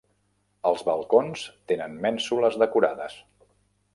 [0.69, 3.21] Els balcons tenen mènsules decorades.